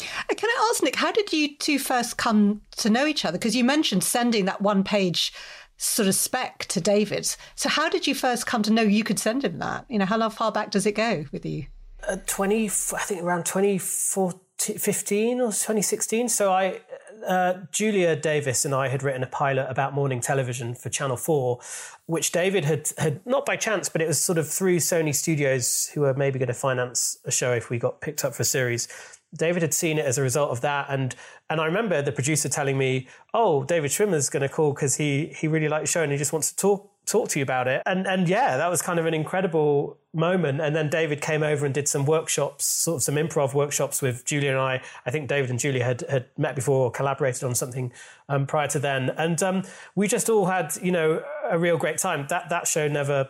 Uh, 0.00 0.34
can 0.34 0.48
I 0.48 0.70
ask, 0.70 0.82
Nick, 0.82 0.96
how 0.96 1.12
did 1.12 1.34
you 1.34 1.54
two 1.54 1.78
first 1.78 2.16
come 2.16 2.62
to 2.78 2.88
know 2.88 3.04
each 3.04 3.26
other? 3.26 3.36
Because 3.36 3.54
you 3.54 3.62
mentioned 3.62 4.02
sending 4.02 4.46
that 4.46 4.62
one 4.62 4.82
page 4.82 5.34
sort 5.76 6.08
of 6.08 6.14
spec 6.14 6.64
to 6.68 6.80
David. 6.80 7.28
So 7.56 7.68
how 7.68 7.90
did 7.90 8.06
you 8.06 8.14
first 8.14 8.46
come 8.46 8.62
to 8.62 8.72
know 8.72 8.80
you 8.80 9.04
could 9.04 9.18
send 9.18 9.44
him 9.44 9.58
that? 9.58 9.84
You 9.90 9.98
know, 9.98 10.06
how 10.06 10.30
far 10.30 10.50
back 10.50 10.70
does 10.70 10.86
it 10.86 10.92
go 10.92 11.26
with 11.30 11.44
you? 11.44 11.66
Uh, 12.08 12.16
20, 12.26 12.64
I 12.64 12.68
think 12.68 13.22
around 13.22 13.44
2015 13.44 15.40
or 15.42 15.48
2016. 15.48 16.30
So 16.30 16.50
I, 16.50 16.80
uh, 17.26 17.54
Julia 17.72 18.16
Davis 18.16 18.64
and 18.64 18.74
I 18.74 18.88
had 18.88 19.02
written 19.02 19.22
a 19.22 19.26
pilot 19.26 19.66
about 19.68 19.94
morning 19.94 20.20
television 20.20 20.74
for 20.74 20.88
Channel 20.88 21.16
4, 21.16 21.58
which 22.06 22.32
David 22.32 22.64
had, 22.64 22.90
had 22.98 23.24
not 23.26 23.46
by 23.46 23.56
chance, 23.56 23.88
but 23.88 24.00
it 24.00 24.08
was 24.08 24.20
sort 24.20 24.38
of 24.38 24.48
through 24.48 24.78
Sony 24.78 25.14
Studios, 25.14 25.90
who 25.94 26.02
were 26.02 26.14
maybe 26.14 26.38
going 26.38 26.48
to 26.48 26.54
finance 26.54 27.18
a 27.24 27.30
show 27.30 27.52
if 27.52 27.70
we 27.70 27.78
got 27.78 28.00
picked 28.00 28.24
up 28.24 28.34
for 28.34 28.42
a 28.42 28.46
series. 28.46 28.88
David 29.36 29.62
had 29.62 29.74
seen 29.74 29.98
it 29.98 30.06
as 30.06 30.16
a 30.16 30.22
result 30.22 30.50
of 30.50 30.60
that, 30.60 30.86
and 30.88 31.14
and 31.50 31.60
I 31.60 31.66
remember 31.66 32.00
the 32.00 32.12
producer 32.12 32.48
telling 32.48 32.78
me, 32.78 33.08
"Oh, 33.32 33.64
David 33.64 33.90
Schwimmer's 33.90 34.30
going 34.30 34.42
to 34.42 34.48
call 34.48 34.72
because 34.72 34.94
he 34.94 35.26
he 35.36 35.48
really 35.48 35.68
liked 35.68 35.84
the 35.84 35.90
show 35.90 36.02
and 36.04 36.12
he 36.12 36.18
just 36.18 36.32
wants 36.32 36.52
to 36.52 36.56
talk 36.56 36.93
talk 37.06 37.28
to 37.30 37.38
you 37.38 37.42
about 37.42 37.68
it." 37.68 37.82
And 37.86 38.06
and 38.06 38.28
yeah, 38.28 38.56
that 38.56 38.68
was 38.68 38.82
kind 38.82 38.98
of 38.98 39.06
an 39.06 39.14
incredible 39.14 39.98
moment. 40.12 40.60
And 40.60 40.74
then 40.74 40.88
David 40.88 41.20
came 41.20 41.42
over 41.42 41.64
and 41.64 41.74
did 41.74 41.88
some 41.88 42.04
workshops, 42.06 42.64
sort 42.64 42.96
of 42.96 43.02
some 43.02 43.16
improv 43.16 43.54
workshops 43.54 44.00
with 44.00 44.24
Julia 44.24 44.50
and 44.50 44.60
I. 44.60 44.82
I 45.06 45.10
think 45.10 45.28
David 45.28 45.50
and 45.50 45.58
Julia 45.58 45.84
had 45.84 46.02
had 46.08 46.26
met 46.36 46.54
before, 46.54 46.86
or 46.86 46.90
collaborated 46.90 47.44
on 47.44 47.54
something 47.54 47.92
um, 48.28 48.46
prior 48.46 48.68
to 48.68 48.78
then, 48.78 49.10
and 49.10 49.42
um, 49.42 49.62
we 49.94 50.08
just 50.08 50.28
all 50.28 50.46
had 50.46 50.74
you 50.82 50.92
know 50.92 51.22
a 51.48 51.58
real 51.58 51.76
great 51.76 51.98
time. 51.98 52.26
That 52.28 52.48
that 52.50 52.66
show 52.66 52.88
never 52.88 53.28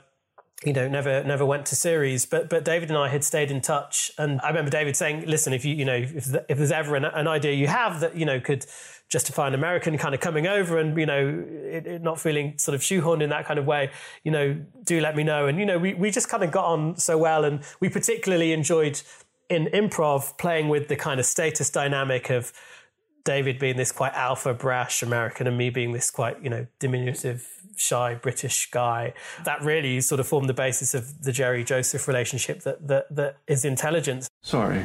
you 0.64 0.72
know, 0.72 0.88
never 0.88 1.22
never 1.24 1.44
went 1.44 1.66
to 1.66 1.76
series. 1.76 2.26
But 2.26 2.48
but 2.48 2.64
David 2.64 2.88
and 2.88 2.98
I 2.98 3.08
had 3.08 3.24
stayed 3.24 3.50
in 3.50 3.60
touch, 3.60 4.10
and 4.18 4.40
I 4.42 4.48
remember 4.48 4.70
David 4.70 4.96
saying, 4.96 5.24
"Listen, 5.26 5.52
if 5.52 5.64
you 5.64 5.74
you 5.74 5.84
know 5.84 5.96
if, 5.96 6.34
if 6.48 6.58
there's 6.58 6.72
ever 6.72 6.96
an, 6.96 7.04
an, 7.04 7.28
idea 7.28 7.52
you 7.52 7.66
have 7.66 8.00
that 8.00 8.16
you 8.16 8.24
know 8.24 8.40
could 8.40 8.64
justify 9.14 9.46
an 9.46 9.54
American 9.54 9.96
kind 9.96 10.12
of 10.12 10.20
coming 10.20 10.48
over 10.48 10.76
and 10.76 10.98
you 10.98 11.06
know 11.06 11.22
it, 11.76 11.86
it 11.86 12.02
not 12.02 12.20
feeling 12.20 12.58
sort 12.58 12.74
of 12.74 12.80
shoehorned 12.80 13.22
in 13.22 13.30
that 13.30 13.46
kind 13.46 13.60
of 13.60 13.64
way, 13.64 13.90
you 14.24 14.32
know, 14.32 14.46
do 14.82 15.00
let 15.00 15.14
me 15.14 15.22
know." 15.22 15.46
And 15.46 15.58
you 15.60 15.66
know, 15.70 15.78
we 15.78 15.94
we 15.94 16.10
just 16.10 16.28
kind 16.28 16.42
of 16.42 16.50
got 16.50 16.64
on 16.64 16.96
so 16.96 17.16
well, 17.16 17.44
and 17.44 17.60
we 17.78 17.88
particularly 17.88 18.52
enjoyed 18.52 19.00
in 19.48 19.66
improv 19.66 20.36
playing 20.36 20.68
with 20.68 20.88
the 20.88 20.96
kind 20.96 21.20
of 21.20 21.26
status 21.26 21.70
dynamic 21.70 22.28
of 22.28 22.52
David 23.24 23.58
being 23.58 23.76
this 23.76 23.92
quite 23.92 24.14
alpha, 24.14 24.52
brash 24.52 25.02
American, 25.02 25.46
and 25.46 25.56
me 25.56 25.70
being 25.70 25.92
this 25.92 26.10
quite, 26.10 26.42
you 26.42 26.50
know, 26.50 26.66
diminutive, 26.80 27.46
shy 27.76 28.16
British 28.16 28.68
guy. 28.70 29.14
That 29.44 29.62
really 29.62 30.00
sort 30.00 30.20
of 30.20 30.26
formed 30.26 30.48
the 30.48 30.54
basis 30.66 30.92
of 30.92 31.22
the 31.22 31.32
Jerry 31.32 31.62
Joseph 31.62 32.08
relationship 32.08 32.62
that 32.62 32.88
that, 32.88 33.14
that 33.14 33.36
is 33.46 33.64
intelligence. 33.64 34.28
Sorry. 34.42 34.84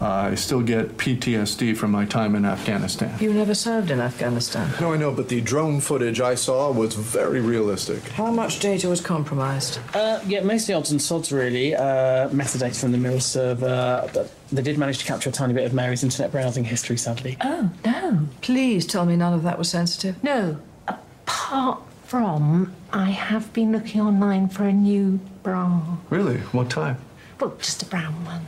I 0.00 0.34
still 0.36 0.60
get 0.62 0.96
PTSD 0.96 1.76
from 1.76 1.90
my 1.90 2.04
time 2.04 2.34
in 2.34 2.44
Afghanistan. 2.44 3.14
You 3.20 3.32
never 3.32 3.54
served 3.54 3.90
in 3.90 4.00
Afghanistan. 4.00 4.70
No, 4.80 4.92
I 4.92 4.96
know, 4.96 5.10
but 5.12 5.28
the 5.28 5.40
drone 5.40 5.80
footage 5.80 6.20
I 6.20 6.34
saw 6.34 6.70
was 6.70 6.94
very 6.94 7.40
realistic. 7.40 8.02
How 8.10 8.30
much 8.30 8.60
data 8.60 8.88
was 8.88 9.00
compromised? 9.00 9.80
Uh, 9.94 10.20
yeah, 10.26 10.40
mostly 10.40 10.74
odds 10.74 10.90
and 10.90 11.02
sods, 11.02 11.32
really. 11.32 11.74
Uh, 11.74 12.28
metadata 12.28 12.78
from 12.80 12.92
the 12.92 12.98
Mirror 12.98 13.20
server, 13.20 14.08
but 14.14 14.30
they 14.52 14.62
did 14.62 14.78
manage 14.78 14.98
to 14.98 15.04
capture 15.04 15.30
a 15.30 15.32
tiny 15.32 15.52
bit 15.54 15.64
of 15.64 15.74
Mary's 15.74 16.04
internet 16.04 16.30
browsing 16.30 16.64
history, 16.64 16.96
sadly. 16.96 17.36
Oh, 17.40 17.70
no. 17.84 18.28
Please 18.40 18.86
tell 18.86 19.04
me 19.04 19.16
none 19.16 19.32
of 19.32 19.42
that 19.42 19.58
was 19.58 19.68
sensitive. 19.68 20.22
No. 20.22 20.58
Apart 20.86 21.80
from, 22.04 22.74
I 22.92 23.10
have 23.10 23.52
been 23.52 23.72
looking 23.72 24.00
online 24.00 24.48
for 24.48 24.64
a 24.64 24.72
new 24.72 25.18
bra. 25.42 25.80
Really? 26.08 26.38
What 26.52 26.70
type? 26.70 26.96
Well, 27.40 27.54
just 27.58 27.82
a 27.82 27.86
brown 27.86 28.24
one. 28.24 28.44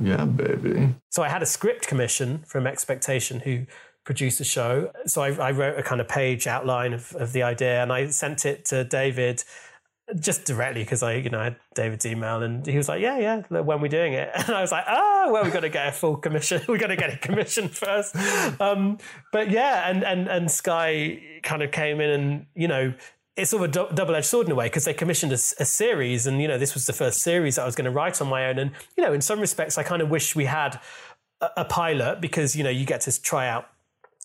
Yeah, 0.00 0.24
baby. 0.24 0.94
So 1.10 1.22
I 1.22 1.28
had 1.28 1.42
a 1.42 1.46
script 1.46 1.86
commission 1.86 2.44
from 2.46 2.66
Expectation 2.66 3.40
who 3.40 3.66
produced 4.04 4.38
the 4.38 4.44
show. 4.44 4.90
So 5.06 5.22
I, 5.22 5.32
I 5.32 5.50
wrote 5.50 5.78
a 5.78 5.82
kind 5.82 6.00
of 6.00 6.08
page 6.08 6.46
outline 6.46 6.92
of, 6.92 7.14
of 7.16 7.32
the 7.32 7.42
idea 7.42 7.82
and 7.82 7.92
I 7.92 8.08
sent 8.08 8.46
it 8.46 8.64
to 8.66 8.84
David 8.84 9.42
just 10.20 10.44
directly 10.44 10.82
because 10.82 11.02
I, 11.02 11.14
you 11.14 11.30
know, 11.30 11.40
I 11.40 11.44
had 11.44 11.56
David's 11.74 12.06
email 12.06 12.40
and 12.40 12.64
he 12.64 12.76
was 12.76 12.88
like, 12.88 13.00
yeah, 13.00 13.18
yeah, 13.18 13.42
when 13.48 13.80
we're 13.80 13.88
doing 13.88 14.12
it. 14.12 14.30
And 14.46 14.54
I 14.54 14.60
was 14.60 14.70
like, 14.70 14.84
oh, 14.88 15.30
well, 15.32 15.42
we've 15.42 15.52
got 15.52 15.60
to 15.60 15.68
get 15.68 15.88
a 15.88 15.92
full 15.92 16.16
commission. 16.16 16.62
we've 16.68 16.80
got 16.80 16.88
to 16.88 16.96
get 16.96 17.12
a 17.12 17.16
commission 17.16 17.68
first. 17.68 18.14
Um, 18.60 18.98
but 19.32 19.50
yeah, 19.50 19.90
and, 19.90 20.04
and, 20.04 20.28
and 20.28 20.50
Sky 20.50 21.20
kind 21.42 21.62
of 21.62 21.72
came 21.72 22.00
in 22.00 22.10
and, 22.10 22.46
you 22.54 22.68
know, 22.68 22.94
it's 23.36 23.50
sort 23.50 23.62
of 23.64 23.90
a 23.90 23.94
double-edged 23.94 24.26
sword 24.26 24.46
in 24.46 24.52
a 24.52 24.54
way 24.54 24.66
because 24.66 24.84
they 24.84 24.94
commissioned 24.94 25.32
a, 25.32 25.34
a, 25.34 25.64
series 25.64 26.26
and 26.26 26.40
you 26.40 26.48
know 26.48 26.58
this 26.58 26.74
was 26.74 26.86
the 26.86 26.92
first 26.92 27.20
series 27.20 27.56
that 27.56 27.62
I 27.62 27.66
was 27.66 27.74
going 27.74 27.84
to 27.84 27.90
write 27.90 28.20
on 28.20 28.28
my 28.28 28.46
own. 28.46 28.58
And 28.58 28.70
you 28.96 29.04
know 29.04 29.12
in 29.12 29.20
some 29.20 29.40
respects 29.40 29.76
I 29.78 29.82
kind 29.82 30.02
of 30.02 30.08
wish 30.08 30.34
we 30.34 30.46
had 30.46 30.80
a, 31.40 31.48
a, 31.58 31.64
pilot 31.64 32.20
because 32.20 32.56
you 32.56 32.64
know 32.64 32.70
you 32.70 32.86
get 32.86 33.02
to 33.02 33.22
try 33.22 33.48
out 33.48 33.68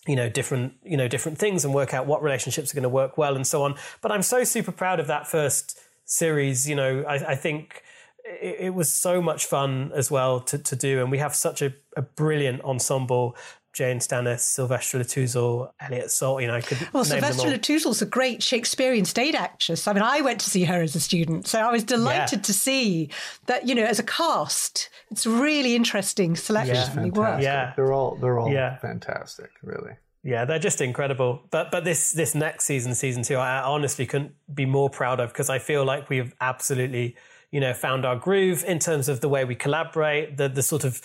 you 0.06 0.16
know 0.16 0.28
different 0.28 0.74
you 0.82 0.96
know 0.96 1.08
different 1.08 1.38
things 1.38 1.64
and 1.64 1.74
work 1.74 1.92
out 1.92 2.06
what 2.06 2.22
relationships 2.22 2.72
are 2.72 2.74
going 2.74 2.82
to 2.82 2.88
work 2.88 3.18
well 3.18 3.36
and 3.36 3.46
so 3.46 3.62
on. 3.62 3.74
But 4.00 4.12
I'm 4.12 4.22
so 4.22 4.44
super 4.44 4.72
proud 4.72 4.98
of 4.98 5.06
that 5.08 5.26
first 5.26 5.78
series 6.04 6.68
you 6.68 6.74
know 6.74 7.02
I, 7.02 7.32
I 7.32 7.34
think 7.34 7.82
it, 8.24 8.56
it, 8.60 8.74
was 8.74 8.92
so 8.92 9.20
much 9.20 9.46
fun 9.46 9.90
as 9.94 10.10
well 10.10 10.40
to, 10.40 10.58
to 10.58 10.76
do. 10.76 11.00
And 11.00 11.10
we 11.10 11.18
have 11.18 11.34
such 11.34 11.62
a, 11.62 11.74
a 11.96 12.02
brilliant 12.02 12.62
ensemble 12.62 13.36
Jane 13.72 13.98
Stanness, 13.98 14.40
Sylvester 14.40 14.98
Lutouzel, 14.98 15.72
Eliot 15.80 16.10
Salt. 16.10 16.42
You 16.42 16.48
know, 16.48 16.56
I 16.56 16.60
could 16.60 16.86
well, 16.92 17.04
Sylvester 17.04 17.48
Lutouzel's 17.48 18.02
a 18.02 18.06
great 18.06 18.42
Shakespearean 18.42 19.04
stage 19.04 19.34
actress. 19.34 19.88
I 19.88 19.94
mean, 19.94 20.02
I 20.02 20.20
went 20.20 20.40
to 20.40 20.50
see 20.50 20.64
her 20.64 20.82
as 20.82 20.94
a 20.94 21.00
student, 21.00 21.46
so 21.46 21.60
I 21.60 21.72
was 21.72 21.82
delighted 21.82 22.40
yeah. 22.40 22.42
to 22.42 22.52
see 22.52 23.08
that. 23.46 23.66
You 23.66 23.74
know, 23.74 23.84
as 23.84 23.98
a 23.98 24.02
cast, 24.02 24.90
it's 25.10 25.26
really 25.26 25.74
interesting 25.74 26.36
selection. 26.36 27.14
Yeah, 27.14 27.40
yeah. 27.40 27.72
they're 27.76 27.92
all 27.92 28.16
they're 28.16 28.38
all 28.38 28.52
yeah. 28.52 28.76
fantastic, 28.78 29.50
really. 29.62 29.92
Yeah, 30.24 30.44
they're 30.44 30.58
just 30.58 30.80
incredible. 30.80 31.42
But 31.50 31.70
but 31.70 31.84
this 31.84 32.12
this 32.12 32.34
next 32.34 32.64
season, 32.64 32.94
season 32.94 33.22
two, 33.22 33.36
I 33.36 33.62
honestly 33.62 34.06
couldn't 34.06 34.32
be 34.54 34.66
more 34.66 34.88
proud 34.88 35.18
of 35.18 35.30
because 35.30 35.50
I 35.50 35.58
feel 35.58 35.84
like 35.84 36.08
we've 36.10 36.34
absolutely 36.40 37.16
you 37.50 37.60
know 37.60 37.74
found 37.74 38.04
our 38.04 38.16
groove 38.16 38.64
in 38.66 38.78
terms 38.78 39.08
of 39.08 39.20
the 39.20 39.28
way 39.28 39.44
we 39.44 39.54
collaborate, 39.54 40.36
the 40.36 40.48
the 40.48 40.62
sort 40.62 40.84
of 40.84 41.02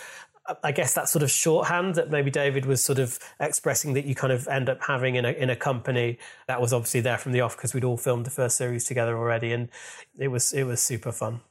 I 0.63 0.71
guess 0.71 0.93
that 0.93 1.09
sort 1.09 1.23
of 1.23 1.31
shorthand 1.31 1.95
that 1.95 2.09
maybe 2.09 2.31
David 2.31 2.65
was 2.65 2.83
sort 2.83 2.99
of 2.99 3.19
expressing 3.39 3.93
that 3.93 4.05
you 4.05 4.15
kind 4.15 4.31
of 4.31 4.47
end 4.47 4.69
up 4.69 4.81
having 4.81 5.15
in 5.15 5.25
a 5.25 5.31
in 5.31 5.49
a 5.49 5.55
company 5.55 6.19
that 6.47 6.61
was 6.61 6.73
obviously 6.73 7.01
there 7.01 7.17
from 7.17 7.33
the 7.33 7.41
off 7.41 7.57
because 7.57 7.73
we'd 7.73 7.83
all 7.83 7.97
filmed 7.97 8.25
the 8.25 8.31
first 8.31 8.57
series 8.57 8.85
together 8.85 9.17
already, 9.17 9.51
and 9.51 9.69
it 10.17 10.29
was 10.29 10.53
it 10.53 10.63
was 10.63 10.81
super 10.81 11.11
fun. 11.11 11.41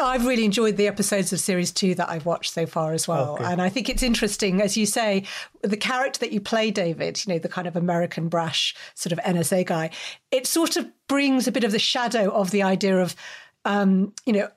I've 0.00 0.26
really 0.26 0.44
enjoyed 0.44 0.76
the 0.76 0.86
episodes 0.86 1.32
of 1.32 1.40
series 1.40 1.72
two 1.72 1.94
that 1.96 2.08
I've 2.08 2.24
watched 2.24 2.52
so 2.52 2.66
far 2.66 2.92
as 2.92 3.08
well. 3.08 3.36
Oh, 3.40 3.44
and 3.44 3.60
I 3.60 3.68
think 3.68 3.88
it's 3.88 4.02
interesting, 4.02 4.60
as 4.60 4.76
you 4.76 4.86
say, 4.86 5.24
the 5.62 5.76
character 5.76 6.20
that 6.20 6.30
you 6.30 6.40
play, 6.40 6.70
David, 6.70 7.24
you 7.26 7.32
know, 7.32 7.38
the 7.40 7.48
kind 7.48 7.66
of 7.66 7.74
American 7.74 8.28
brash 8.28 8.76
sort 8.94 9.12
of 9.12 9.18
NSA 9.20 9.66
guy, 9.66 9.90
it 10.30 10.46
sort 10.46 10.76
of 10.76 10.88
brings 11.08 11.48
a 11.48 11.52
bit 11.52 11.64
of 11.64 11.72
the 11.72 11.80
shadow 11.80 12.30
of 12.30 12.52
the 12.52 12.62
idea 12.62 13.00
of 13.00 13.16
um, 13.64 14.14
you 14.24 14.32
know, 14.32 14.48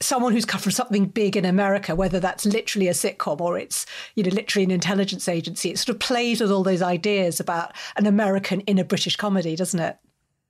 someone 0.00 0.32
who's 0.32 0.44
come 0.44 0.60
from 0.60 0.72
something 0.72 1.06
big 1.06 1.36
in 1.36 1.44
America, 1.44 1.94
whether 1.94 2.20
that's 2.20 2.44
literally 2.44 2.88
a 2.88 2.92
sitcom 2.92 3.40
or 3.40 3.58
it's, 3.58 3.86
you 4.14 4.22
know, 4.22 4.30
literally 4.30 4.64
an 4.64 4.70
intelligence 4.70 5.28
agency. 5.28 5.70
It 5.70 5.78
sort 5.78 5.94
of 5.94 6.00
plays 6.00 6.40
with 6.40 6.50
all 6.50 6.62
those 6.62 6.82
ideas 6.82 7.40
about 7.40 7.74
an 7.96 8.06
American 8.06 8.60
in 8.62 8.78
a 8.78 8.84
British 8.84 9.16
comedy, 9.16 9.56
doesn't 9.56 9.80
it? 9.80 9.96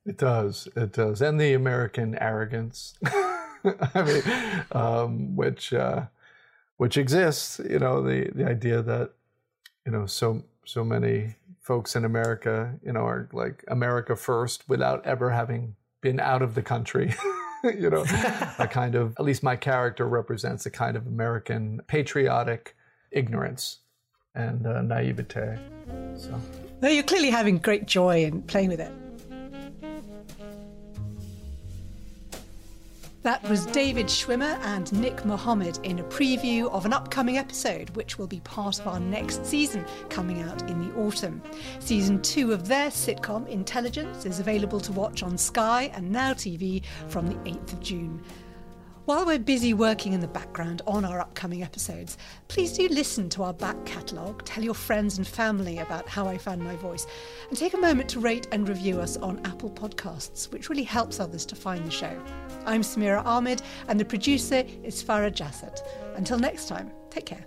It 0.05 0.19
does. 0.19 0.69
It 0.77 0.93
does. 0.93 1.21
And 1.21 1.41
the 1.41 1.53
American 1.53 2.17
arrogance. 2.21 2.95
I 3.05 4.03
mean, 4.03 4.23
um, 4.73 5.37
which 5.37 5.73
uh, 5.73 6.07
which 6.77 6.97
exists, 6.97 7.61
you 7.69 7.79
know, 7.79 8.03
the 8.03 8.31
the 8.33 8.49
idea 8.49 8.83
that, 8.83 9.13
you 9.85 9.93
know, 9.93 10.07
so 10.07 10.45
so 10.65 10.85
many 10.85 11.35
folks 11.61 11.97
in 11.97 12.05
America, 12.05 12.79
you 12.85 12.93
know, 12.93 13.01
are 13.01 13.29
like 13.33 13.65
America 13.67 14.15
first 14.15 14.69
without 14.69 15.05
ever 15.05 15.31
having 15.31 15.75
been 16.01 16.21
out 16.21 16.43
of 16.43 16.55
the 16.55 16.63
country. 16.63 17.15
you 17.65 17.91
know, 17.91 18.05
a 18.59 18.69
kind 18.69 18.95
of, 18.95 19.15
at 19.19 19.25
least 19.25 19.43
my 19.43 19.57
character 19.57 20.09
represents 20.09 20.67
a 20.67 20.71
kind 20.71 20.97
of 20.97 21.07
American 21.07 21.81
patriotic 21.87 22.77
ignorance 23.11 23.79
and 24.35 24.67
uh, 24.67 24.83
naivete. 24.83 25.59
So. 26.17 26.41
No, 26.83 26.89
you're 26.89 27.03
clearly 27.03 27.31
having 27.31 27.59
great 27.59 27.87
joy 27.87 28.25
in 28.25 28.43
playing 28.43 28.69
with 28.69 28.81
it. 28.81 28.93
That 33.27 33.43
was 33.49 33.67
David 33.67 34.07
Schwimmer 34.07 34.57
and 34.63 34.93
Nick 34.93 35.25
Mohammed 35.25 35.81
in 35.83 35.99
a 35.99 36.05
preview 36.05 36.71
of 36.71 36.87
an 36.87 36.93
upcoming 36.93 37.39
episode, 37.39 37.91
which 37.97 38.19
will 38.19 38.29
be 38.29 38.39
part 38.39 38.79
of 38.79 38.87
our 38.87 39.01
next 39.01 39.45
season 39.45 39.85
coming 40.11 40.43
out 40.43 40.71
in 40.71 40.79
the 40.79 40.95
autumn. 40.95 41.43
Season 41.81 42.23
two 42.23 42.53
of 42.53 42.69
their 42.69 42.89
sitcom, 42.89 43.49
Intelligence, 43.49 44.27
is 44.27 44.39
available 44.39 44.79
to 44.79 44.93
watch 44.93 45.25
on 45.25 45.37
Sky 45.37 45.91
and 45.93 46.13
Now 46.13 46.35
TV 46.35 46.85
from 47.09 47.27
the 47.27 47.35
8th 47.51 47.73
of 47.73 47.81
June. 47.81 48.23
While 49.07 49.25
we're 49.25 49.39
busy 49.39 49.73
working 49.73 50.15
in 50.15 50.21
the 50.21 50.27
background 50.27 50.83
on 50.85 51.05
our 51.05 51.21
upcoming 51.21 51.63
episodes, 51.63 52.19
please 52.49 52.73
do 52.73 52.89
listen 52.89 53.29
to 53.31 53.45
our 53.45 53.53
back 53.53 53.87
catalogue, 53.87 54.45
tell 54.45 54.65
your 54.65 54.75
friends 54.75 55.17
and 55.17 55.25
family 55.25 55.79
about 55.79 56.09
how 56.09 56.27
I 56.27 56.37
found 56.37 56.61
my 56.61 56.75
voice, 56.75 57.07
and 57.49 57.57
take 57.57 57.75
a 57.75 57.79
moment 57.79 58.09
to 58.11 58.21
rate 58.21 58.49
and 58.51 58.69
review 58.69 59.01
us 59.01 59.17
on 59.19 59.41
Apple 59.47 59.71
Podcasts, 59.71 60.51
which 60.51 60.69
really 60.69 60.83
helps 60.83 61.21
others 61.21 61.47
to 61.47 61.55
find 61.55 61.87
the 61.87 61.91
show. 61.93 62.21
I'm 62.65 62.83
Samira 62.83 63.25
Ahmed, 63.25 63.63
and 63.87 64.01
the 64.01 64.05
producer 64.05 64.65
is 64.83 65.05
Farah 65.05 65.33
Jassat. 65.33 65.87
Until 66.17 66.41
next 66.41 66.67
time, 66.67 66.91
take 67.09 67.27
care. 67.27 67.47